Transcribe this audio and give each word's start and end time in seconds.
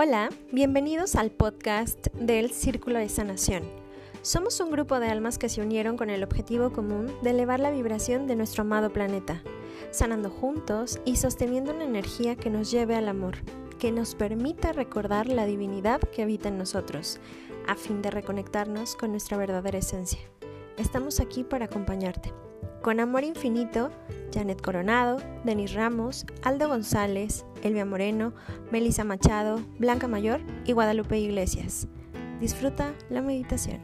Hola, 0.00 0.28
bienvenidos 0.52 1.16
al 1.16 1.32
podcast 1.32 2.06
del 2.14 2.52
Círculo 2.52 3.00
de 3.00 3.08
Sanación. 3.08 3.64
Somos 4.22 4.60
un 4.60 4.70
grupo 4.70 5.00
de 5.00 5.08
almas 5.08 5.38
que 5.38 5.48
se 5.48 5.60
unieron 5.60 5.96
con 5.96 6.08
el 6.08 6.22
objetivo 6.22 6.70
común 6.70 7.12
de 7.22 7.30
elevar 7.30 7.58
la 7.58 7.72
vibración 7.72 8.28
de 8.28 8.36
nuestro 8.36 8.62
amado 8.62 8.92
planeta, 8.92 9.42
sanando 9.90 10.30
juntos 10.30 11.00
y 11.04 11.16
sosteniendo 11.16 11.74
una 11.74 11.82
energía 11.82 12.36
que 12.36 12.48
nos 12.48 12.70
lleve 12.70 12.94
al 12.94 13.08
amor, 13.08 13.38
que 13.80 13.90
nos 13.90 14.14
permita 14.14 14.72
recordar 14.72 15.26
la 15.26 15.46
divinidad 15.46 16.00
que 16.00 16.22
habita 16.22 16.48
en 16.48 16.58
nosotros, 16.58 17.18
a 17.66 17.74
fin 17.74 18.00
de 18.00 18.12
reconectarnos 18.12 18.94
con 18.94 19.10
nuestra 19.10 19.36
verdadera 19.36 19.78
esencia. 19.78 20.20
Estamos 20.76 21.18
aquí 21.18 21.42
para 21.42 21.64
acompañarte. 21.64 22.32
Con 22.82 23.00
amor 23.00 23.24
infinito, 23.24 23.90
Janet 24.32 24.62
Coronado, 24.62 25.16
Denis 25.42 25.74
Ramos, 25.74 26.24
Aldo 26.44 26.68
González, 26.68 27.44
Elvia 27.62 27.84
Moreno, 27.84 28.32
Melissa 28.70 29.04
Machado, 29.04 29.60
Blanca 29.78 30.08
Mayor 30.08 30.40
y 30.64 30.72
Guadalupe 30.72 31.18
Iglesias. 31.18 31.88
Disfruta 32.40 32.94
la 33.10 33.22
meditación. 33.22 33.80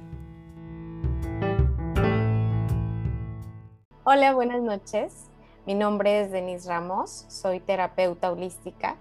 Hola, 4.04 4.34
buenas 4.34 4.62
noches. 4.62 5.30
Mi 5.66 5.74
nombre 5.74 6.20
es 6.20 6.30
Denis 6.30 6.66
Ramos, 6.66 7.24
soy 7.28 7.58
terapeuta 7.58 8.30
holística 8.30 8.96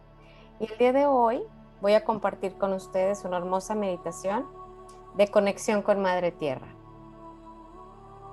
y 0.60 0.72
el 0.72 0.78
día 0.78 0.94
de 0.94 1.06
hoy 1.06 1.44
voy 1.82 1.94
a 1.94 2.06
compartir 2.06 2.54
con 2.58 2.72
ustedes 2.72 3.26
una 3.26 3.38
hermosa 3.38 3.76
meditación 3.76 4.46
de 5.18 5.28
conexión 5.30 5.82
con 5.82 6.02
Madre 6.02 6.32
Tierra. 6.32 6.68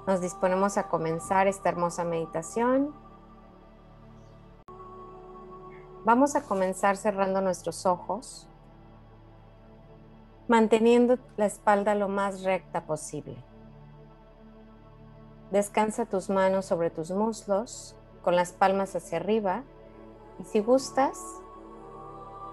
Nos 0.07 0.21
disponemos 0.21 0.79
a 0.79 0.89
comenzar 0.89 1.47
esta 1.47 1.69
hermosa 1.69 2.05
meditación. 2.05 2.95
Vamos 6.05 6.35
a 6.35 6.43
comenzar 6.43 6.97
cerrando 6.97 7.41
nuestros 7.43 7.85
ojos, 7.85 8.49
manteniendo 10.49 11.19
la 11.37 11.47
espalda 11.47 11.95
lo 11.95 12.09
más 12.09 12.43
recta 12.43 12.87
posible. 12.87 13.37
Descansa 15.51 16.07
tus 16.07 16.31
manos 16.31 16.65
sobre 16.65 16.91
tus 16.91 17.11
muslos 17.11 17.97
con 18.23 18.35
las 18.35 18.53
palmas 18.53 18.97
hacia 18.97 19.19
arriba 19.19 19.63
y 20.39 20.45
si 20.45 20.61
gustas, 20.61 21.19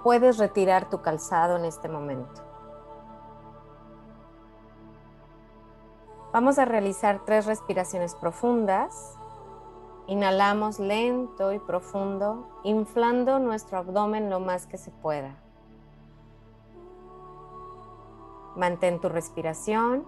puedes 0.03 0.37
retirar 0.37 0.89
tu 0.89 1.01
calzado 1.01 1.57
en 1.57 1.65
este 1.65 1.87
momento. 1.87 2.41
Vamos 6.33 6.59
a 6.59 6.65
realizar 6.65 7.23
tres 7.25 7.45
respiraciones 7.45 8.13
profundas. 8.13 9.17
Inhalamos 10.07 10.79
lento 10.79 11.51
y 11.51 11.59
profundo, 11.59 12.47
inflando 12.63 13.39
nuestro 13.39 13.77
abdomen 13.77 14.29
lo 14.29 14.39
más 14.39 14.65
que 14.65 14.77
se 14.77 14.89
pueda. 14.89 15.35
Mantén 18.55 18.99
tu 18.99 19.09
respiración 19.09 20.05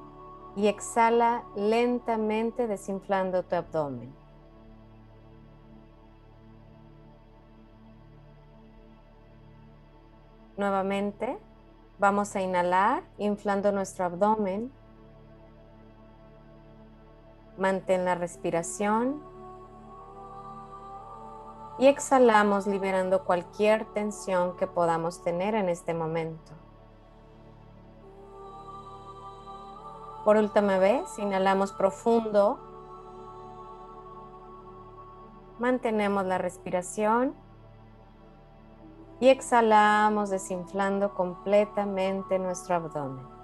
y 0.55 0.67
exhala 0.67 1.43
lentamente 1.55 2.65
desinflando 2.67 3.43
tu 3.43 3.55
abdomen. 3.55 4.15
Nuevamente, 10.57 11.37
vamos 11.99 12.35
a 12.35 12.41
inhalar 12.41 13.03
inflando 13.17 13.71
nuestro 13.71 14.05
abdomen 14.05 14.71
Mantén 17.59 18.05
la 18.05 18.15
respiración 18.15 19.21
y 21.79 21.87
exhalamos 21.87 22.67
liberando 22.67 23.23
cualquier 23.23 23.85
tensión 23.93 24.55
que 24.57 24.67
podamos 24.67 25.23
tener 25.23 25.55
en 25.55 25.69
este 25.69 25.93
momento. 25.93 26.51
Por 30.25 30.37
última 30.37 30.77
vez, 30.77 31.17
inhalamos 31.17 31.71
profundo. 31.71 32.59
Mantenemos 35.57 36.25
la 36.25 36.37
respiración 36.37 37.33
y 39.19 39.29
exhalamos 39.29 40.29
desinflando 40.29 41.13
completamente 41.13 42.37
nuestro 42.37 42.75
abdomen. 42.75 43.39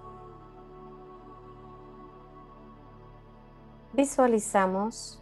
visualizamos 3.95 5.21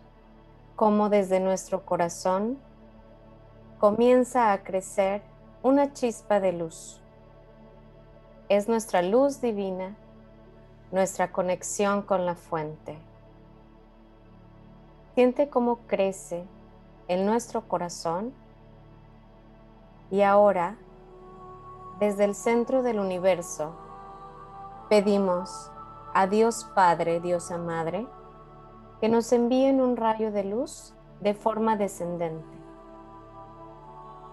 cómo 0.76 1.10
desde 1.10 1.40
nuestro 1.40 1.86
corazón 1.86 2.58
comienza 3.84 4.54
a 4.54 4.64
crecer 4.64 5.22
una 5.62 5.92
chispa 5.92 6.40
de 6.40 6.54
luz. 6.54 7.02
Es 8.48 8.70
nuestra 8.70 9.02
luz 9.02 9.42
divina, 9.42 9.98
nuestra 10.94 11.34
conexión 11.34 12.02
con 12.02 12.26
la 12.26 12.36
fuente. 12.36 12.98
Siente 15.16 15.50
cómo 15.50 15.80
crece 15.86 16.46
en 17.10 17.26
nuestro 17.26 17.68
corazón 17.68 18.34
y 20.10 20.22
ahora, 20.22 20.78
desde 22.00 22.24
el 22.24 22.36
centro 22.36 22.84
del 22.84 23.00
universo, 23.00 23.76
pedimos 24.88 25.70
a 26.14 26.28
Dios 26.28 26.72
Padre, 26.74 27.20
Diosa 27.20 27.58
Madre, 27.58 28.08
que 29.02 29.10
nos 29.10 29.34
envíen 29.34 29.82
un 29.82 29.98
rayo 29.98 30.32
de 30.32 30.46
luz 30.46 30.94
de 31.20 31.34
forma 31.34 31.76
descendente. 31.76 32.63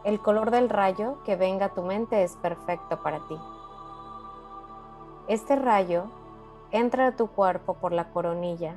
El 0.05 0.21
color 0.21 0.51
del 0.51 0.69
rayo 0.69 1.23
que 1.25 1.37
venga 1.37 1.67
a 1.67 1.75
tu 1.75 1.83
mente 1.83 2.23
es 2.23 2.37
perfecto 2.37 3.03
para 3.03 3.19
ti. 3.29 3.37
Este 5.29 5.57
rayo 5.57 6.05
entra 6.71 7.09
a 7.09 7.17
tu 7.17 7.29
cuerpo 7.29 7.75
por 7.75 7.93
la 7.93 8.11
coronilla 8.11 8.77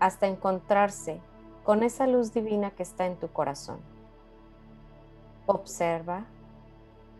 hasta 0.00 0.26
encontrarse 0.26 1.20
con 1.62 1.82
esa 1.82 2.06
luz 2.06 2.32
divina 2.32 2.72
que 2.72 2.82
está 2.82 3.06
en 3.06 3.16
tu 3.16 3.28
corazón. 3.28 3.78
Observa 5.46 6.24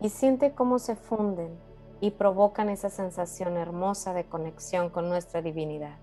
y 0.01 0.09
siente 0.09 0.53
cómo 0.53 0.77
se 0.77 0.95
funden 0.95 1.57
y 2.01 2.11
provocan 2.11 2.69
esa 2.69 2.89
sensación 2.89 3.57
hermosa 3.57 4.13
de 4.13 4.25
conexión 4.25 4.89
con 4.89 5.09
nuestra 5.09 5.41
divinidad. 5.41 5.97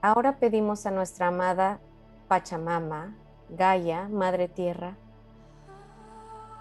Ahora 0.00 0.38
pedimos 0.38 0.86
a 0.86 0.90
nuestra 0.90 1.28
amada 1.28 1.80
Pachamama, 2.28 3.14
Gaia, 3.48 4.08
Madre 4.08 4.48
Tierra, 4.48 4.96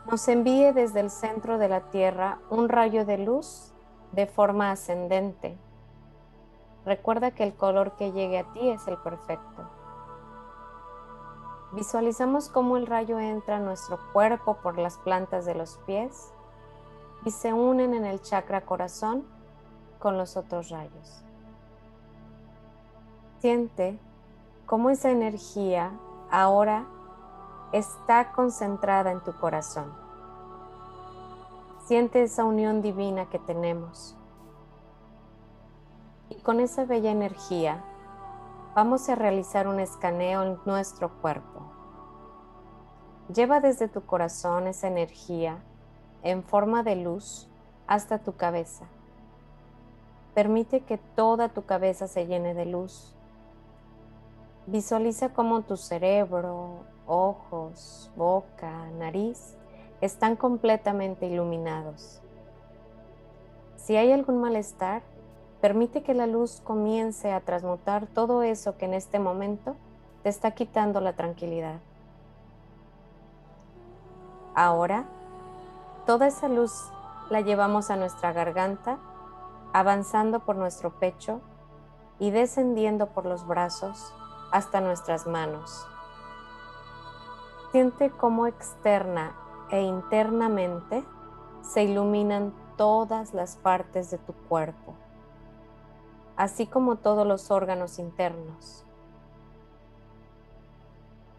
nos 0.10 0.28
envíe 0.28 0.72
desde 0.72 1.00
el 1.00 1.10
centro 1.10 1.58
de 1.58 1.68
la 1.68 1.90
Tierra 1.90 2.38
un 2.50 2.70
rayo 2.70 3.06
de 3.06 3.18
luz 3.18 3.74
de 4.12 4.28
forma 4.28 4.72
ascendente. 4.72 5.58
Recuerda 6.86 7.32
que 7.32 7.44
el 7.44 7.56
color 7.56 7.96
que 7.96 8.12
llegue 8.12 8.38
a 8.38 8.54
ti 8.54 8.70
es 8.70 8.88
el 8.88 8.98
perfecto. 8.98 9.68
Visualizamos 11.74 12.50
cómo 12.50 12.78
el 12.78 12.86
rayo 12.86 13.20
entra 13.20 13.58
a 13.58 13.60
nuestro 13.60 14.00
cuerpo 14.14 14.58
por 14.62 14.78
las 14.78 15.00
plantas 15.00 15.46
de 15.46 15.56
los 15.56 15.80
pies 15.88 16.32
y 17.26 17.32
se 17.32 17.52
unen 17.52 17.96
en 17.96 18.06
el 18.06 18.22
chakra 18.22 18.62
corazón 18.62 19.26
con 19.98 20.18
los 20.18 20.38
otros 20.38 20.70
rayos. 20.70 21.24
Siente 23.40 24.00
cómo 24.68 24.92
esa 24.92 25.10
energía 25.10 25.92
ahora 26.32 26.86
está 27.72 28.32
concentrada 28.32 29.12
en 29.12 29.22
tu 29.22 29.34
corazón. 29.34 29.92
Siente 31.86 32.24
esa 32.24 32.44
unión 32.44 32.82
divina 32.82 33.26
que 33.30 33.40
tenemos. 33.40 34.16
Y 36.30 36.36
con 36.36 36.60
esa 36.60 36.86
bella 36.86 37.12
energía 37.12 37.84
vamos 38.76 39.08
a 39.10 39.16
realizar 39.16 39.68
un 39.68 39.80
escaneo 39.80 40.44
en 40.44 40.60
nuestro 40.66 41.10
cuerpo. 41.22 41.62
Lleva 43.34 43.60
desde 43.60 43.88
tu 43.88 44.06
corazón 44.06 44.68
esa 44.68 44.88
energía 44.88 45.58
en 46.24 46.44
forma 46.44 46.84
de 46.84 46.96
luz 46.96 47.48
hasta 47.88 48.20
tu 48.20 48.36
cabeza. 48.36 48.86
Permite 50.34 50.82
que 50.82 50.98
toda 50.98 51.50
tu 51.50 51.66
cabeza 51.66 52.08
se 52.08 52.28
llene 52.28 52.54
de 52.54 52.66
luz 52.66 53.15
Visualiza 54.68 55.30
cómo 55.30 55.62
tu 55.62 55.78
cerebro, 55.78 56.86
ojos, 57.06 58.10
boca, 58.16 58.90
nariz 58.98 59.56
están 60.02 60.36
completamente 60.36 61.28
iluminados. 61.28 62.20
Si 63.76 63.96
hay 63.96 64.12
algún 64.12 64.42
malestar, 64.42 65.04
permite 65.62 66.02
que 66.02 66.16
la 66.16 66.26
luz 66.26 66.62
comience 66.64 67.32
a 67.32 67.42
transmutar 67.42 68.08
todo 68.08 68.42
eso 68.42 68.76
que 68.76 68.86
en 68.86 68.96
este 68.96 69.20
momento 69.20 69.76
te 70.24 70.30
está 70.30 70.52
quitando 70.52 71.00
la 71.00 71.14
tranquilidad. 71.14 71.80
Ahora, 74.56 75.06
toda 76.08 76.26
esa 76.26 76.48
luz 76.48 76.92
la 77.30 77.42
llevamos 77.42 77.92
a 77.92 77.98
nuestra 77.98 78.34
garganta, 78.34 78.98
avanzando 79.74 80.40
por 80.40 80.56
nuestro 80.56 80.90
pecho 81.00 81.40
y 82.18 82.32
descendiendo 82.32 83.08
por 83.08 83.28
los 83.28 83.46
brazos 83.46 84.16
hasta 84.52 84.82
nuestras 84.82 85.28
manos. 85.28 85.86
Siente 87.72 88.10
cómo 88.10 88.48
externa 88.48 89.36
e 89.70 89.82
internamente 89.82 91.04
se 91.62 91.84
iluminan 91.84 92.54
todas 92.78 93.34
las 93.34 93.58
partes 93.58 94.12
de 94.12 94.18
tu 94.18 94.34
cuerpo, 94.34 94.94
así 96.36 96.68
como 96.68 96.98
todos 96.98 97.26
los 97.26 97.52
órganos 97.52 98.00
internos. 98.00 98.86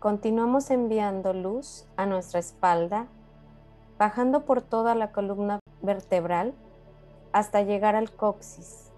Continuamos 0.01 0.71
enviando 0.71 1.33
luz 1.33 1.87
a 1.97 2.07
nuestra 2.07 2.39
espalda, 2.39 3.07
bajando 3.99 4.45
por 4.45 4.63
toda 4.63 4.95
la 4.95 5.11
columna 5.13 5.59
vertebral 5.83 6.55
hasta 7.33 7.63
llegar 7.63 7.97
al 7.97 8.13
coxis, 8.13 8.91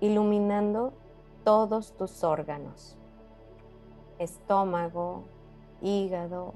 iluminando 0.00 0.92
todos 1.44 1.92
tus 1.96 2.24
órganos, 2.24 2.96
estómago, 4.18 5.24
hígado, 5.82 6.54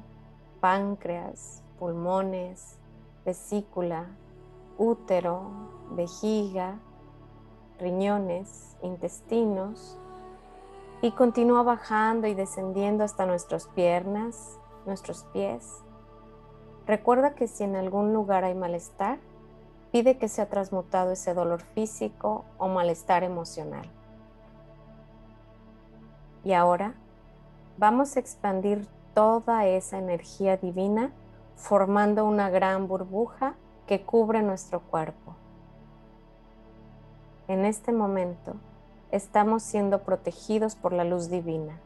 páncreas, 0.60 1.62
pulmones, 1.78 2.78
vesícula, 3.24 4.06
útero, 4.78 5.42
vejiga, 5.90 6.78
riñones, 7.78 8.76
intestinos, 8.82 9.98
y 11.02 11.12
continúa 11.12 11.62
bajando 11.62 12.26
y 12.26 12.34
descendiendo 12.34 13.04
hasta 13.04 13.24
nuestras 13.24 13.66
piernas, 13.68 14.58
nuestros 14.84 15.24
pies. 15.32 15.82
Recuerda 16.86 17.34
que 17.34 17.48
si 17.48 17.64
en 17.64 17.76
algún 17.76 18.12
lugar 18.12 18.44
hay 18.44 18.54
malestar, 18.54 19.18
pide 19.92 20.18
que 20.18 20.28
sea 20.28 20.48
transmutado 20.48 21.12
ese 21.12 21.32
dolor 21.34 21.62
físico 21.62 22.44
o 22.58 22.68
malestar 22.68 23.24
emocional. 23.24 23.88
Y 26.44 26.52
ahora 26.52 26.94
vamos 27.80 28.14
a 28.14 28.20
expandir 28.20 28.86
toda 29.14 29.66
esa 29.66 29.96
energía 29.96 30.58
divina 30.58 31.12
formando 31.56 32.26
una 32.26 32.50
gran 32.50 32.86
burbuja 32.86 33.54
que 33.86 34.02
cubre 34.02 34.42
nuestro 34.42 34.80
cuerpo. 34.80 35.34
En 37.48 37.64
este 37.64 37.90
momento 37.90 38.52
estamos 39.10 39.62
siendo 39.62 40.02
protegidos 40.02 40.76
por 40.76 40.92
la 40.92 41.04
luz 41.04 41.30
divina. 41.30 41.78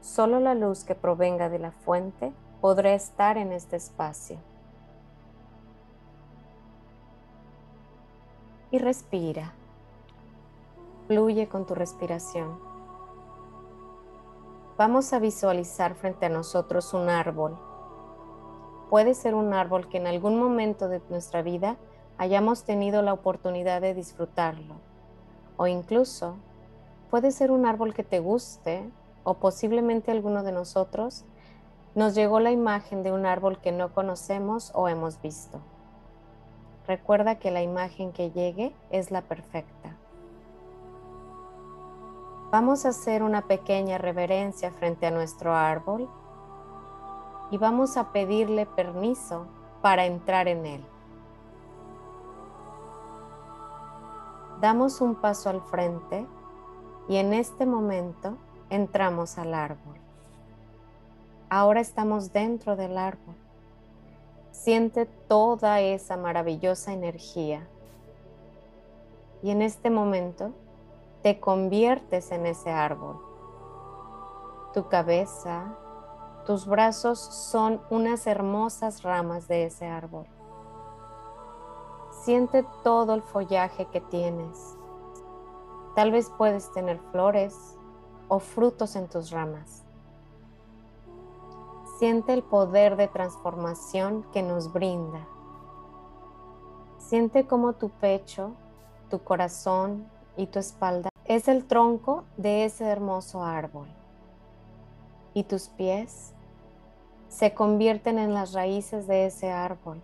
Solo 0.00 0.40
la 0.40 0.56
luz 0.56 0.82
que 0.82 0.96
provenga 0.96 1.48
de 1.48 1.60
la 1.60 1.70
fuente 1.70 2.32
podrá 2.60 2.92
estar 2.92 3.38
en 3.38 3.52
este 3.52 3.76
espacio. 3.76 4.36
Y 8.72 8.78
respira. 8.78 9.52
Fluye 11.06 11.48
con 11.48 11.66
tu 11.66 11.76
respiración. 11.76 12.75
Vamos 14.78 15.14
a 15.14 15.18
visualizar 15.18 15.94
frente 15.94 16.26
a 16.26 16.28
nosotros 16.28 16.92
un 16.92 17.08
árbol. 17.08 17.56
Puede 18.90 19.14
ser 19.14 19.34
un 19.34 19.54
árbol 19.54 19.88
que 19.88 19.96
en 19.96 20.06
algún 20.06 20.38
momento 20.38 20.88
de 20.88 21.00
nuestra 21.08 21.40
vida 21.40 21.78
hayamos 22.18 22.64
tenido 22.64 23.00
la 23.00 23.14
oportunidad 23.14 23.80
de 23.80 23.94
disfrutarlo. 23.94 24.74
O 25.56 25.66
incluso 25.66 26.36
puede 27.10 27.30
ser 27.30 27.50
un 27.50 27.64
árbol 27.64 27.94
que 27.94 28.04
te 28.04 28.18
guste 28.18 28.86
o 29.24 29.34
posiblemente 29.34 30.10
alguno 30.10 30.42
de 30.42 30.52
nosotros 30.52 31.24
nos 31.94 32.14
llegó 32.14 32.38
la 32.38 32.50
imagen 32.50 33.02
de 33.02 33.12
un 33.12 33.24
árbol 33.24 33.58
que 33.58 33.72
no 33.72 33.94
conocemos 33.94 34.72
o 34.74 34.88
hemos 34.88 35.22
visto. 35.22 35.58
Recuerda 36.86 37.36
que 37.36 37.50
la 37.50 37.62
imagen 37.62 38.12
que 38.12 38.30
llegue 38.30 38.74
es 38.90 39.10
la 39.10 39.22
perfecta. 39.22 39.96
Vamos 42.58 42.86
a 42.86 42.88
hacer 42.88 43.22
una 43.22 43.42
pequeña 43.42 43.98
reverencia 43.98 44.70
frente 44.70 45.04
a 45.04 45.10
nuestro 45.10 45.54
árbol 45.54 46.08
y 47.50 47.58
vamos 47.58 47.98
a 47.98 48.12
pedirle 48.12 48.64
permiso 48.64 49.46
para 49.82 50.06
entrar 50.06 50.48
en 50.48 50.64
él. 50.64 50.84
Damos 54.58 55.02
un 55.02 55.16
paso 55.16 55.50
al 55.50 55.60
frente 55.60 56.26
y 57.10 57.16
en 57.16 57.34
este 57.34 57.66
momento 57.66 58.38
entramos 58.70 59.36
al 59.36 59.52
árbol. 59.52 59.98
Ahora 61.50 61.80
estamos 61.80 62.32
dentro 62.32 62.74
del 62.74 62.96
árbol. 62.96 63.34
Siente 64.50 65.04
toda 65.04 65.82
esa 65.82 66.16
maravillosa 66.16 66.94
energía. 66.94 67.68
Y 69.42 69.50
en 69.50 69.60
este 69.60 69.90
momento 69.90 70.54
te 71.26 71.40
conviertes 71.40 72.30
en 72.30 72.46
ese 72.46 72.70
árbol. 72.70 73.18
Tu 74.72 74.86
cabeza, 74.86 75.76
tus 76.46 76.68
brazos 76.68 77.18
son 77.18 77.80
unas 77.90 78.28
hermosas 78.28 79.02
ramas 79.02 79.48
de 79.48 79.64
ese 79.64 79.88
árbol. 79.88 80.28
Siente 82.22 82.64
todo 82.84 83.12
el 83.14 83.22
follaje 83.22 83.86
que 83.86 84.00
tienes. 84.00 84.76
Tal 85.96 86.12
vez 86.12 86.30
puedes 86.38 86.70
tener 86.70 87.00
flores 87.10 87.76
o 88.28 88.38
frutos 88.38 88.94
en 88.94 89.08
tus 89.08 89.32
ramas. 89.32 89.84
Siente 91.98 92.34
el 92.34 92.44
poder 92.44 92.94
de 92.96 93.08
transformación 93.08 94.24
que 94.32 94.44
nos 94.44 94.72
brinda. 94.72 95.26
Siente 96.98 97.48
como 97.48 97.72
tu 97.72 97.88
pecho, 97.88 98.52
tu 99.10 99.24
corazón 99.24 100.06
y 100.36 100.46
tu 100.46 100.60
espalda 100.60 101.10
es 101.28 101.48
el 101.48 101.64
tronco 101.64 102.24
de 102.36 102.64
ese 102.64 102.84
hermoso 102.84 103.42
árbol. 103.42 103.88
Y 105.34 105.44
tus 105.44 105.68
pies 105.68 106.32
se 107.28 107.52
convierten 107.52 108.18
en 108.18 108.32
las 108.32 108.52
raíces 108.52 109.06
de 109.06 109.26
ese 109.26 109.50
árbol. 109.50 110.00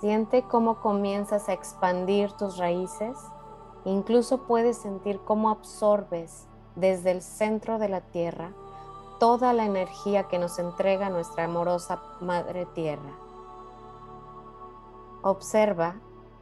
Siente 0.00 0.42
cómo 0.42 0.80
comienzas 0.80 1.48
a 1.48 1.52
expandir 1.52 2.32
tus 2.32 2.56
raíces. 2.56 3.16
Incluso 3.84 4.46
puedes 4.46 4.78
sentir 4.78 5.20
cómo 5.20 5.50
absorbes 5.50 6.46
desde 6.74 7.10
el 7.10 7.22
centro 7.22 7.78
de 7.78 7.88
la 7.88 8.00
tierra 8.00 8.50
toda 9.20 9.52
la 9.52 9.64
energía 9.64 10.24
que 10.24 10.38
nos 10.38 10.58
entrega 10.58 11.10
nuestra 11.10 11.44
amorosa 11.44 12.02
Madre 12.20 12.66
Tierra. 12.74 13.12
Observa, 15.22 15.96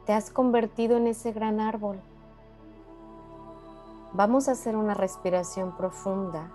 te 0.05 0.13
has 0.13 0.31
convertido 0.31 0.97
en 0.97 1.07
ese 1.07 1.31
gran 1.31 1.59
árbol 1.59 2.01
Vamos 4.15 4.47
a 4.47 4.51
hacer 4.51 4.75
una 4.75 4.93
respiración 4.93 5.75
profunda. 5.75 6.51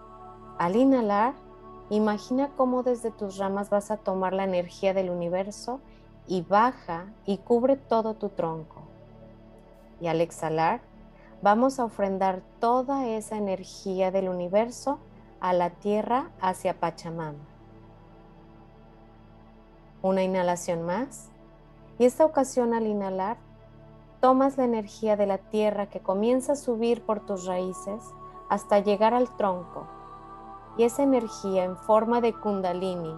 Al 0.59 0.77
inhalar, 0.77 1.35
imagina 1.91 2.51
cómo 2.57 2.85
desde 2.85 3.11
tus 3.11 3.37
ramas 3.37 3.69
vas 3.69 3.91
a 3.91 3.97
tomar 3.97 4.33
la 4.33 4.45
energía 4.45 4.95
del 4.95 5.11
universo 5.11 5.81
y 6.29 6.43
baja 6.43 7.07
y 7.27 7.39
cubre 7.39 7.75
todo 7.75 8.15
tu 8.15 8.29
tronco. 8.29 8.83
Y 10.01 10.07
al 10.07 10.21
exhalar, 10.21 10.83
vamos 11.43 11.81
a 11.81 11.85
ofrendar 11.85 12.43
toda 12.61 13.09
esa 13.09 13.37
energía 13.37 14.13
del 14.13 14.29
universo 14.29 15.01
a 15.41 15.53
la 15.53 15.71
tierra 15.71 16.31
hacia 16.41 16.79
Pachamama. 16.79 17.39
Una 20.01 20.23
inhalación 20.23 20.87
más. 20.87 21.29
Y 21.99 22.05
esta 22.05 22.25
ocasión 22.25 22.73
al 22.73 22.87
inhalar, 22.87 23.37
tomas 24.21 24.57
la 24.57 24.65
energía 24.65 25.17
de 25.17 25.27
la 25.27 25.39
tierra 25.39 25.87
que 25.87 26.01
comienza 26.01 26.53
a 26.53 26.57
subir 26.57 27.03
por 27.05 27.21
tus 27.21 27.47
raíces 27.47 28.03
hasta 28.49 28.81
llegar 28.81 29.15
al 29.15 29.35
tronco 29.37 29.87
y 30.77 30.85
esa 30.85 31.03
energía 31.03 31.65
en 31.65 31.77
forma 31.77 32.21
de 32.21 32.33
kundalini. 32.33 33.15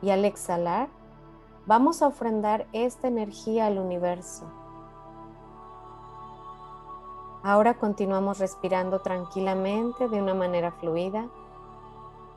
Y 0.00 0.10
al 0.10 0.24
exhalar, 0.24 0.88
vamos 1.66 2.02
a 2.02 2.08
ofrendar 2.08 2.66
esta 2.72 3.08
energía 3.08 3.66
al 3.66 3.78
universo. 3.78 4.44
Ahora 7.42 7.74
continuamos 7.74 8.38
respirando 8.38 9.00
tranquilamente 9.00 10.08
de 10.08 10.20
una 10.20 10.34
manera 10.34 10.72
fluida. 10.72 11.28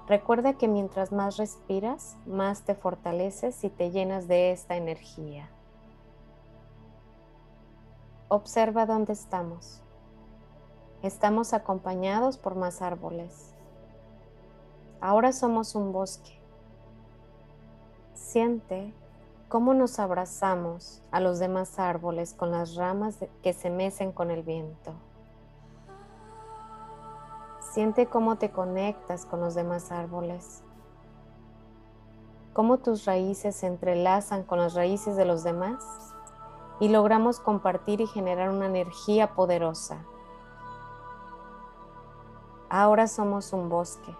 Recuerda 0.08 0.54
que 0.54 0.68
mientras 0.68 1.12
más 1.12 1.38
respiras, 1.38 2.18
más 2.26 2.64
te 2.64 2.76
fortaleces 2.76 3.64
y 3.64 3.70
te 3.70 3.92
llenas 3.92 4.28
de 4.28 4.52
esta 4.52 4.76
energía. 4.76 5.50
Observa 8.34 8.86
dónde 8.86 9.12
estamos. 9.12 9.82
Estamos 11.04 11.52
acompañados 11.52 12.38
por 12.38 12.56
más 12.56 12.82
árboles. 12.82 13.54
Ahora 15.02 15.34
somos 15.34 15.76
un 15.76 15.92
bosque. 15.92 16.40
Siente 18.14 18.94
cómo 19.50 19.74
nos 19.74 20.00
abrazamos 20.00 21.04
a 21.12 21.20
los 21.20 21.40
demás 21.40 21.78
árboles 21.78 22.34
con 22.34 22.52
las 22.52 22.76
ramas 22.76 23.18
que 23.44 23.52
se 23.52 23.70
mecen 23.70 24.14
con 24.14 24.32
el 24.32 24.44
viento. 24.44 24.94
Siente 27.74 28.06
cómo 28.06 28.38
te 28.38 28.50
conectas 28.50 29.26
con 29.26 29.42
los 29.42 29.56
demás 29.56 29.92
árboles, 29.92 30.64
cómo 32.54 32.78
tus 32.78 33.04
raíces 33.04 33.58
se 33.58 33.68
entrelazan 33.68 34.44
con 34.44 34.60
las 34.60 34.74
raíces 34.74 35.18
de 35.18 35.26
los 35.26 35.44
demás 35.44 35.84
y 36.82 36.90
logramos 36.90 37.40
compartir 37.40 38.02
y 38.02 38.08
generar 38.08 38.50
una 38.50 38.66
energía 38.66 39.34
poderosa. 39.34 40.04
Ahora 42.70 43.08
somos 43.08 43.54
un 43.54 43.70
bosque. 43.70 44.14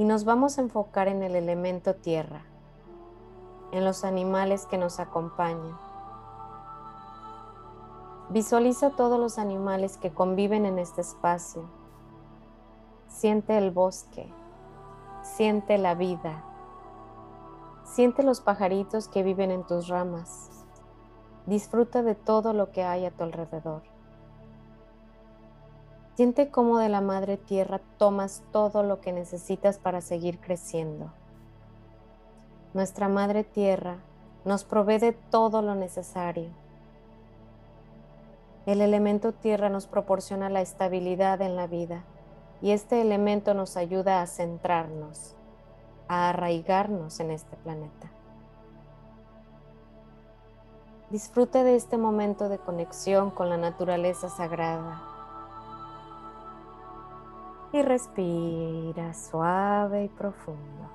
y 0.00 0.04
nos 0.04 0.24
vamos 0.24 0.56
a 0.56 0.62
enfocar 0.62 1.08
en 1.08 1.22
el 1.22 1.36
elemento 1.36 1.94
tierra, 1.94 2.40
en 3.70 3.84
los 3.84 4.02
animales 4.02 4.64
que 4.64 4.78
nos 4.78 4.98
acompañan. 4.98 5.76
Visualiza 8.30 8.96
todos 8.96 9.20
los 9.20 9.36
animales 9.36 9.98
que 9.98 10.10
conviven 10.10 10.64
en 10.64 10.78
este 10.78 11.02
espacio. 11.02 11.64
Siente 13.08 13.58
el 13.58 13.72
bosque, 13.72 14.32
siente 15.22 15.76
la 15.76 15.94
vida, 15.94 16.44
siente 17.90 18.22
los 18.22 18.40
pajaritos 18.40 19.08
que 19.08 19.22
viven 19.22 19.50
en 19.50 19.66
tus 19.66 19.88
ramas. 19.88 20.48
Disfruta 21.46 22.02
de 22.02 22.14
todo 22.14 22.52
lo 22.52 22.70
que 22.70 22.84
hay 22.84 23.04
a 23.04 23.10
tu 23.10 23.24
alrededor. 23.24 23.82
Siente 26.14 26.50
cómo 26.50 26.78
de 26.78 26.88
la 26.88 27.00
madre 27.00 27.36
tierra 27.36 27.80
tomas 27.98 28.44
todo 28.52 28.82
lo 28.82 29.00
que 29.00 29.12
necesitas 29.12 29.78
para 29.78 30.00
seguir 30.00 30.38
creciendo. 30.38 31.12
Nuestra 32.74 33.08
madre 33.08 33.42
tierra 33.42 33.96
nos 34.44 34.64
provee 34.64 34.98
de 34.98 35.12
todo 35.12 35.60
lo 35.60 35.74
necesario. 35.74 36.50
El 38.66 38.82
elemento 38.82 39.32
tierra 39.32 39.68
nos 39.68 39.86
proporciona 39.86 40.48
la 40.50 40.60
estabilidad 40.60 41.40
en 41.40 41.56
la 41.56 41.66
vida 41.66 42.04
y 42.62 42.70
este 42.70 43.00
elemento 43.00 43.54
nos 43.54 43.76
ayuda 43.76 44.22
a 44.22 44.26
centrarnos, 44.26 45.34
a 46.10 46.30
arraigarnos 46.30 47.20
en 47.20 47.30
este 47.30 47.56
planeta. 47.58 48.10
Disfrute 51.08 51.62
de 51.62 51.76
este 51.76 51.98
momento 51.98 52.48
de 52.48 52.58
conexión 52.58 53.30
con 53.30 53.48
la 53.48 53.56
naturaleza 53.56 54.28
sagrada 54.28 55.00
y 57.72 57.80
respira 57.82 59.14
suave 59.14 60.06
y 60.06 60.08
profundo. 60.08 60.90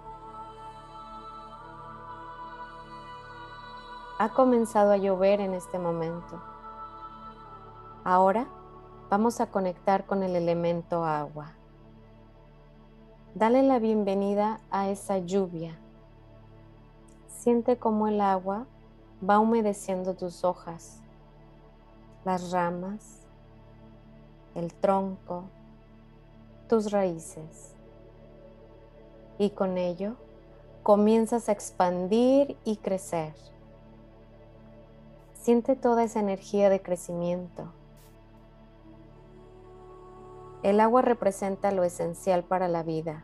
Ha 4.19 4.29
comenzado 4.33 4.91
a 4.91 4.97
llover 4.97 5.39
en 5.39 5.53
este 5.53 5.79
momento. 5.79 6.41
Ahora 8.03 8.47
vamos 9.09 9.39
a 9.39 9.49
conectar 9.49 10.05
con 10.05 10.23
el 10.23 10.35
elemento 10.35 11.05
agua. 11.05 11.53
Dale 13.35 13.63
la 13.63 13.79
bienvenida 13.79 14.61
a 14.71 14.89
esa 14.89 15.17
lluvia. 15.17 15.75
Siente 17.27 17.75
cómo 17.75 18.07
el 18.07 18.21
agua 18.21 18.65
va 19.29 19.39
humedeciendo 19.39 20.13
tus 20.13 20.45
hojas, 20.45 21.01
las 22.23 22.51
ramas, 22.51 23.19
el 24.55 24.73
tronco, 24.73 25.43
tus 26.69 26.91
raíces. 26.91 27.73
Y 29.37 29.49
con 29.49 29.77
ello 29.77 30.15
comienzas 30.81 31.49
a 31.49 31.51
expandir 31.51 32.55
y 32.63 32.77
crecer. 32.77 33.33
Siente 35.33 35.75
toda 35.75 36.05
esa 36.05 36.21
energía 36.21 36.69
de 36.69 36.81
crecimiento. 36.81 37.65
El 40.65 40.79
agua 40.79 41.03
representa 41.03 41.69
lo 41.69 41.83
esencial 41.83 42.43
para 42.43 42.67
la 42.67 42.81
vida. 42.81 43.23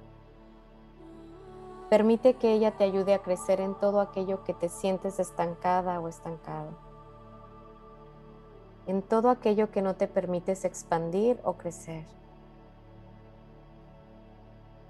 Permite 1.90 2.36
que 2.36 2.54
ella 2.54 2.78
te 2.78 2.84
ayude 2.84 3.16
a 3.16 3.24
crecer 3.24 3.62
en 3.62 3.74
todo 3.74 4.00
aquello 4.00 4.44
que 4.44 4.54
te 4.54 4.70
sientes 4.70 5.20
estancada 5.20 6.00
o 6.00 6.08
estancado. 6.08 6.70
En 8.86 9.02
todo 9.02 9.32
aquello 9.32 9.72
que 9.72 9.82
no 9.82 9.96
te 9.96 10.08
permites 10.08 10.66
expandir 10.66 11.40
o 11.44 11.54
crecer. 11.54 12.06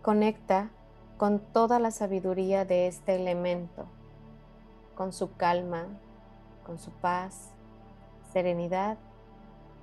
Conecta 0.02 0.72
con 1.18 1.40
toda 1.40 1.80
la 1.80 1.92
sabiduría 1.92 2.66
de 2.66 2.88
este 2.88 3.16
elemento, 3.16 3.86
con 4.98 5.14
su 5.14 5.38
calma, 5.38 5.86
con 6.66 6.80
su 6.80 6.92
paz, 6.92 7.52
serenidad 8.34 8.98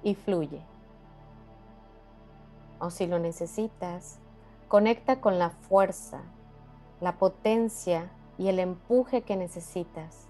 y 0.03 0.17
fluye. 0.17 0.61
O 2.81 2.91
si 2.91 3.07
lo 3.07 3.19
necesitas, 3.19 4.19
conecta 4.69 5.21
con 5.21 5.39
la 5.39 5.51
fuerza, 5.51 6.21
la 7.01 7.19
potencia 7.19 8.11
y 8.39 8.49
el 8.49 8.59
empuje 8.59 9.23
que 9.23 9.37
necesitas. 9.37 10.27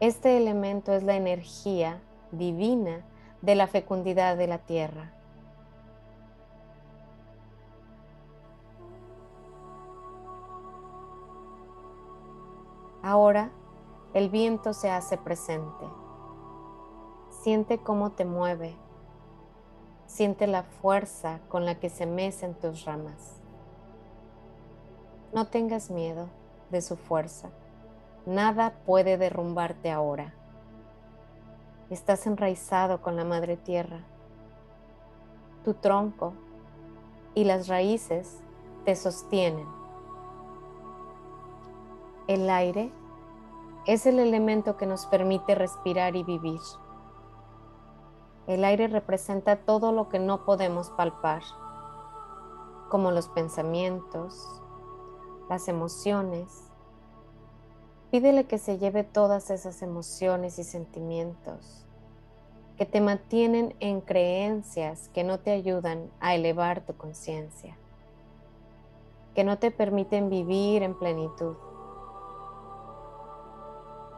Este 0.00 0.36
elemento 0.36 0.92
es 0.92 1.02
la 1.02 1.16
energía 1.16 2.00
divina 2.32 3.02
de 3.42 3.54
la 3.54 3.66
fecundidad 3.66 4.36
de 4.36 4.46
la 4.46 4.58
tierra. 4.58 5.12
Ahora 13.02 13.50
el 14.14 14.30
viento 14.30 14.74
se 14.74 14.90
hace 14.90 15.16
presente. 15.16 15.86
Siente 17.30 17.78
cómo 17.78 18.10
te 18.10 18.24
mueve. 18.24 18.74
Siente 20.06 20.46
la 20.46 20.62
fuerza 20.62 21.40
con 21.48 21.64
la 21.66 21.80
que 21.80 21.90
se 21.90 22.06
mecen 22.06 22.54
tus 22.54 22.84
ramas. 22.84 23.36
No 25.32 25.48
tengas 25.48 25.90
miedo 25.90 26.28
de 26.70 26.80
su 26.80 26.96
fuerza. 26.96 27.50
Nada 28.24 28.74
puede 28.86 29.18
derrumbarte 29.18 29.90
ahora. 29.90 30.32
Estás 31.90 32.26
enraizado 32.26 33.02
con 33.02 33.16
la 33.16 33.24
madre 33.24 33.56
tierra. 33.56 34.00
Tu 35.64 35.74
tronco 35.74 36.32
y 37.34 37.44
las 37.44 37.68
raíces 37.68 38.40
te 38.84 38.96
sostienen. 38.96 39.66
El 42.28 42.48
aire 42.50 42.90
es 43.86 44.06
el 44.06 44.18
elemento 44.18 44.76
que 44.76 44.86
nos 44.86 45.06
permite 45.06 45.54
respirar 45.54 46.16
y 46.16 46.24
vivir. 46.24 46.60
El 48.46 48.64
aire 48.64 48.86
representa 48.86 49.56
todo 49.56 49.90
lo 49.90 50.08
que 50.08 50.20
no 50.20 50.44
podemos 50.44 50.90
palpar, 50.90 51.42
como 52.88 53.10
los 53.10 53.28
pensamientos, 53.28 54.62
las 55.48 55.66
emociones. 55.66 56.70
Pídele 58.12 58.44
que 58.44 58.58
se 58.58 58.78
lleve 58.78 59.02
todas 59.02 59.50
esas 59.50 59.82
emociones 59.82 60.60
y 60.60 60.64
sentimientos 60.64 61.82
que 62.76 62.86
te 62.86 63.00
mantienen 63.00 63.74
en 63.80 64.00
creencias 64.00 65.08
que 65.08 65.24
no 65.24 65.40
te 65.40 65.50
ayudan 65.50 66.10
a 66.20 66.34
elevar 66.34 66.82
tu 66.82 66.94
conciencia, 66.96 67.76
que 69.34 69.44
no 69.44 69.58
te 69.58 69.72
permiten 69.72 70.30
vivir 70.30 70.84
en 70.84 70.96
plenitud. 70.96 71.56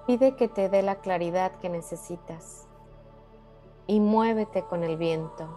Pide 0.07 0.37
que 0.37 0.49
te 0.49 0.69
dé 0.69 0.83
la 0.83 0.97
claridad 0.97 1.53
que 1.61 1.69
necesitas 1.69 2.68
y 3.89 4.01
muévete 4.01 4.63
con 4.65 4.85
el 4.85 4.99
viento. 4.99 5.49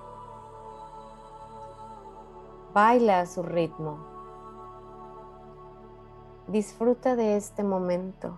Baila 2.73 3.19
a 3.19 3.25
su 3.25 3.43
ritmo. 3.43 3.99
Disfruta 6.47 7.17
de 7.17 7.35
este 7.35 7.63
momento. 7.63 8.37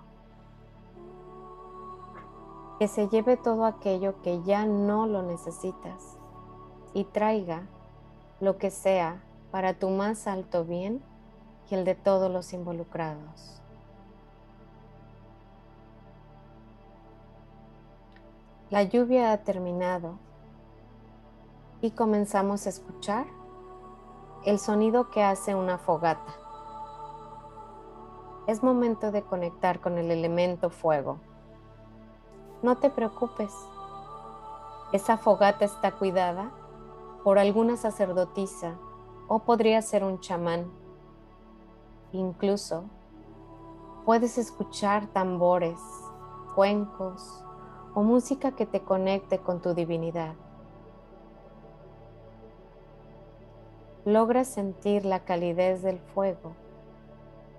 Que 2.80 2.88
se 2.88 3.08
lleve 3.08 3.38
todo 3.38 3.66
aquello 3.66 4.20
que 4.24 4.42
ya 4.42 4.66
no 4.66 5.06
lo 5.06 5.22
necesitas 5.22 6.18
y 6.96 7.06
traiga 7.06 7.68
lo 8.40 8.58
que 8.58 8.72
sea 8.72 9.24
para 9.52 9.76
tu 9.76 9.90
más 9.92 10.26
alto 10.26 10.66
bien 10.66 11.04
y 11.70 11.76
el 11.76 11.86
de 11.86 11.94
todos 11.94 12.32
los 12.32 12.52
involucrados. 12.54 13.63
La 18.74 18.82
lluvia 18.82 19.32
ha 19.32 19.38
terminado 19.44 20.18
y 21.80 21.92
comenzamos 21.92 22.66
a 22.66 22.70
escuchar 22.70 23.28
el 24.46 24.58
sonido 24.58 25.12
que 25.12 25.22
hace 25.22 25.54
una 25.54 25.78
fogata. 25.78 26.34
Es 28.48 28.64
momento 28.64 29.12
de 29.12 29.22
conectar 29.22 29.80
con 29.80 30.00
el 30.00 30.10
elemento 30.10 30.72
fuego. 30.72 31.20
No 32.64 32.78
te 32.78 32.90
preocupes. 32.90 33.54
Esa 34.92 35.18
fogata 35.18 35.66
está 35.66 35.92
cuidada 35.92 36.50
por 37.24 37.38
alguna 37.38 37.78
sacerdotisa 37.78 38.74
o 39.28 39.38
podría 39.44 39.84
ser 39.84 40.04
un 40.04 40.20
chamán. 40.20 40.66
Incluso 42.12 42.86
puedes 44.04 44.40
escuchar 44.40 45.06
tambores, 45.14 45.80
cuencos, 46.56 47.44
o 47.96 48.02
música 48.02 48.56
que 48.56 48.66
te 48.66 48.82
conecte 48.82 49.40
con 49.40 49.62
tu 49.62 49.74
divinidad. 49.74 50.36
Logra 54.06 54.44
sentir 54.44 55.06
la 55.06 55.20
calidez 55.20 55.82
del 55.82 56.00
fuego 56.00 56.54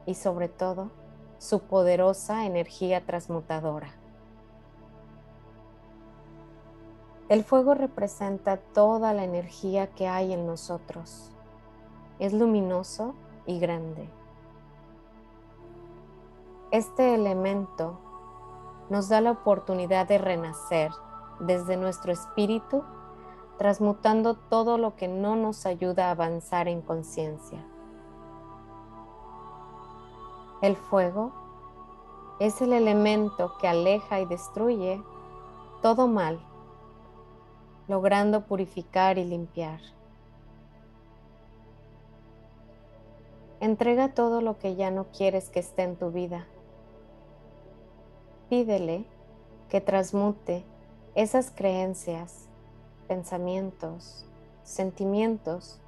y 0.07 0.15
sobre 0.15 0.49
todo 0.49 0.91
su 1.39 1.61
poderosa 1.61 2.47
energía 2.47 3.05
transmutadora. 3.07 3.95
El 7.29 7.43
fuego 7.43 7.75
representa 7.75 8.59
toda 8.59 9.15
la 9.15 9.25
energía 9.25 9.87
que 9.87 10.07
hay 10.07 10.35
en 10.35 10.47
nosotros, 10.47 11.33
es 12.19 12.35
luminoso 12.35 13.15
y 13.47 13.59
grande. 13.59 14.09
Este 16.71 17.15
elemento 17.15 17.99
nos 18.91 19.09
da 19.09 19.21
la 19.21 19.31
oportunidad 19.31 20.07
de 20.07 20.19
renacer 20.19 20.91
desde 21.41 21.77
nuestro 21.77 22.13
espíritu, 22.13 22.85
transmutando 23.59 24.35
todo 24.35 24.79
lo 24.79 24.97
que 24.97 25.09
no 25.09 25.37
nos 25.37 25.67
ayuda 25.67 26.09
a 26.09 26.11
avanzar 26.13 26.69
en 26.69 26.83
conciencia. 26.83 27.65
El 30.61 30.77
fuego 30.77 31.33
es 32.41 32.61
el 32.63 32.73
elemento 32.73 33.57
que 33.61 33.69
aleja 33.69 34.21
y 34.21 34.27
destruye 34.27 35.03
todo 35.83 36.09
mal, 36.09 36.41
logrando 37.87 38.47
purificar 38.47 39.19
y 39.19 39.25
limpiar. 39.25 39.81
Entrega 43.61 44.15
todo 44.15 44.41
lo 44.41 44.59
que 44.59 44.75
ya 44.75 44.91
no 44.91 45.07
quieres 45.17 45.49
que 45.49 45.61
esté 45.61 45.83
en 45.83 45.97
tu 45.97 46.11
vida. 46.11 46.47
Pídele 48.55 49.05
que 49.69 49.81
transmute 49.81 50.65
esas 51.17 51.51
creencias, 51.51 52.47
pensamientos, 53.09 54.25
sentimientos 54.63 55.81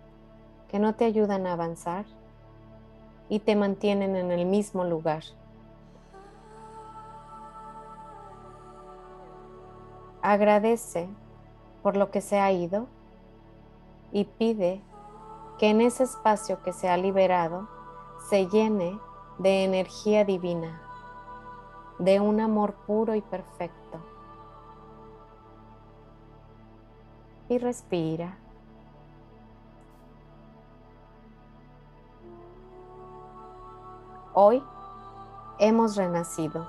que 0.69 0.81
no 0.81 0.97
te 0.97 1.05
ayudan 1.05 1.47
a 1.47 1.53
avanzar 1.53 2.07
y 3.29 3.39
te 3.39 3.55
mantienen 3.55 4.17
en 4.17 4.33
el 4.33 4.47
mismo 4.47 4.83
lugar. 4.83 5.23
Agradece 10.21 11.09
por 11.85 11.97
lo 11.97 12.11
que 12.11 12.21
se 12.21 12.41
ha 12.41 12.51
ido 12.51 12.89
y 14.11 14.25
pide 14.25 14.81
que 15.61 15.71
en 15.71 15.83
ese 15.83 16.03
espacio 16.03 16.61
que 16.65 16.73
se 16.73 16.89
ha 16.89 16.97
liberado 16.97 17.69
se 18.29 18.49
llene 18.49 18.99
de 19.39 19.63
energía 19.63 20.25
divina, 20.25 20.83
de 21.99 22.21
un 22.21 22.41
amor 22.41 22.75
puro 22.87 23.15
y 23.15 23.23
perfecto. 23.23 23.99
Y 27.49 27.59
respira. 27.59 28.39
Hoy 34.35 34.63
hemos 35.59 35.97
renacido. 35.97 36.69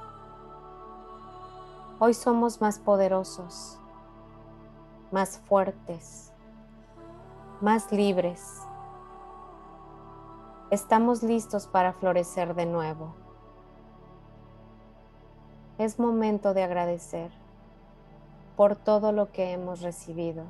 Hoy 2.00 2.14
somos 2.14 2.62
más 2.62 2.80
poderosos, 2.80 3.80
más 5.12 5.40
fuertes, 5.48 6.32
más 7.60 7.92
libres 7.92 8.62
Estamos 10.70 11.24
listos 11.24 11.66
para 11.66 11.94
florecer 11.94 12.54
de 12.54 12.66
nuevo. 12.66 13.16
Es 15.78 16.00
momento 16.00 16.56
de 16.56 16.64
agradecer 16.64 17.30
por 18.56 18.76
todo 18.76 19.12
lo 19.12 19.32
que 19.32 19.52
hemos 19.52 19.82
recibido 19.82 20.44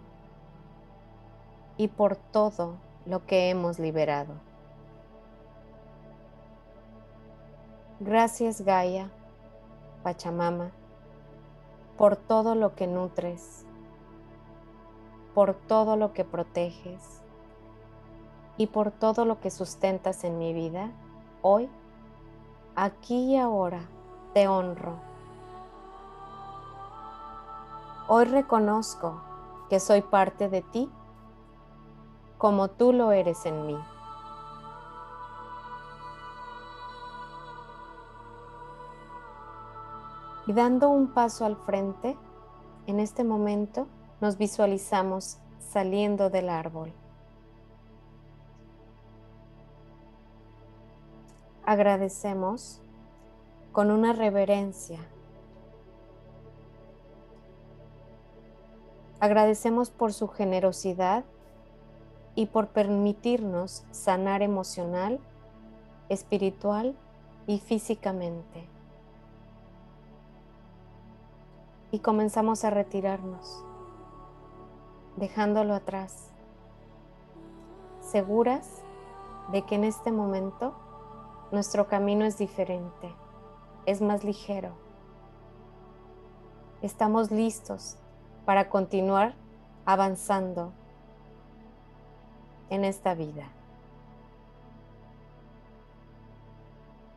y 1.75 1.89
por 1.89 2.15
todo 2.15 2.75
lo 3.05 3.25
que 3.25 3.49
hemos 3.49 3.77
liberado. 3.77 4.35
Gracias 7.99 8.61
Gaia, 8.61 9.09
Pachamama, 10.03 10.71
por 11.97 12.15
todo 12.15 12.55
lo 12.55 12.75
que 12.75 12.87
nutres, 12.87 13.65
por 15.33 15.55
todo 15.55 15.97
lo 15.97 16.13
que 16.13 16.23
proteges 16.23 17.21
y 18.55 18.67
por 18.67 18.91
todo 18.91 19.25
lo 19.25 19.41
que 19.41 19.51
sustentas 19.51 20.23
en 20.23 20.37
mi 20.37 20.53
vida, 20.53 20.91
hoy, 21.41 21.69
aquí 22.75 23.33
y 23.33 23.37
ahora, 23.37 23.81
te 24.33 24.47
honro. 24.47 25.06
Hoy 28.07 28.25
reconozco 28.25 29.21
que 29.69 29.79
soy 29.79 30.01
parte 30.01 30.49
de 30.49 30.61
ti 30.61 30.89
como 32.37 32.69
tú 32.69 32.93
lo 32.93 33.11
eres 33.11 33.45
en 33.45 33.65
mí. 33.65 33.77
Y 40.45 40.53
dando 40.53 40.89
un 40.89 41.13
paso 41.13 41.45
al 41.45 41.57
frente, 41.57 42.17
en 42.85 42.99
este 42.99 43.23
momento 43.23 43.87
nos 44.21 44.37
visualizamos 44.37 45.39
saliendo 45.59 46.29
del 46.29 46.49
árbol. 46.49 46.93
agradecemos 51.67 52.81
con 53.73 53.91
una 53.91 54.13
reverencia. 54.13 54.99
Agradecemos 59.19 59.89
por 59.89 60.13
su 60.13 60.27
generosidad 60.27 61.25
y 62.35 62.45
por 62.45 62.67
permitirnos 62.67 63.83
sanar 63.89 64.43
emocional, 64.43 65.19
espiritual 66.07 66.95
y 67.47 67.57
físicamente. 67.57 68.67
Y 71.91 71.99
comenzamos 71.99 72.63
a 72.63 72.69
retirarnos, 72.69 73.63
dejándolo 75.15 75.73
atrás, 75.73 76.27
seguras 78.01 78.83
de 79.51 79.63
que 79.63 79.75
en 79.75 79.83
este 79.83 80.11
momento 80.11 80.75
nuestro 81.51 81.87
camino 81.87 82.23
es 82.23 82.37
diferente, 82.37 83.15
es 83.87 83.99
más 83.99 84.23
ligero. 84.23 84.73
Estamos 86.83 87.31
listos 87.31 87.97
para 88.47 88.69
continuar 88.69 89.33
avanzando 89.85 90.71
en 92.69 92.85
esta 92.85 93.13
vida. 93.13 93.49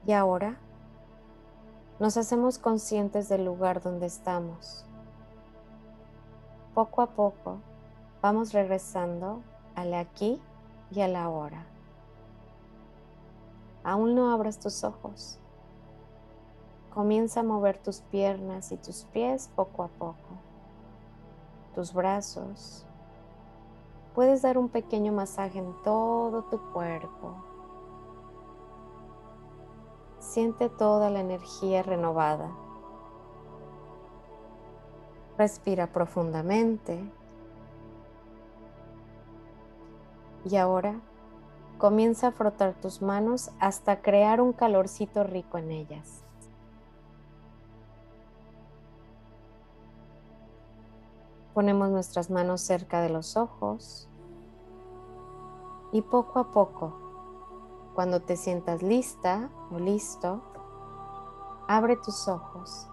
Y 0.08 0.10
ahora 0.10 0.56
nos 2.00 2.16
hacemos 2.16 2.58
conscientes 2.58 3.28
del 3.28 3.44
lugar 3.44 3.80
donde 3.80 4.06
estamos. 4.06 4.84
Poco 6.74 7.00
a 7.00 7.06
poco 7.06 7.58
vamos 8.20 8.52
regresando 8.52 9.40
al 9.76 9.94
aquí 9.94 10.42
y 10.90 11.00
a 11.00 11.06
la 11.06 11.22
ahora. 11.22 11.64
Aún 13.84 14.16
no 14.16 14.32
abras 14.32 14.58
tus 14.58 14.82
ojos. 14.82 15.38
Comienza 16.92 17.38
a 17.38 17.44
mover 17.44 17.78
tus 17.78 18.00
piernas 18.00 18.72
y 18.72 18.76
tus 18.76 19.04
pies 19.12 19.48
poco 19.54 19.84
a 19.84 19.88
poco. 19.88 20.49
Tus 21.74 21.92
brazos. 21.92 22.86
Puedes 24.14 24.42
dar 24.42 24.58
un 24.58 24.68
pequeño 24.68 25.12
masaje 25.12 25.58
en 25.58 25.72
todo 25.82 26.42
tu 26.44 26.58
cuerpo. 26.72 27.34
Siente 30.18 30.68
toda 30.68 31.10
la 31.10 31.20
energía 31.20 31.82
renovada. 31.82 32.50
Respira 35.38 35.86
profundamente. 35.86 37.02
Y 40.44 40.56
ahora 40.56 41.00
Comienza 41.80 42.26
a 42.26 42.32
frotar 42.32 42.74
tus 42.74 43.00
manos 43.00 43.52
hasta 43.58 44.02
crear 44.02 44.42
un 44.42 44.52
calorcito 44.52 45.24
rico 45.24 45.56
en 45.56 45.70
ellas. 45.70 46.22
Ponemos 51.60 51.90
nuestras 51.90 52.30
manos 52.30 52.62
cerca 52.62 53.02
de 53.02 53.10
los 53.10 53.36
ojos 53.36 54.08
y 55.92 56.00
poco 56.00 56.38
a 56.38 56.52
poco, 56.52 56.94
cuando 57.94 58.22
te 58.22 58.38
sientas 58.38 58.82
lista 58.82 59.50
o 59.70 59.78
listo, 59.78 60.40
abre 61.68 61.96
tus 61.96 62.28
ojos 62.28 62.88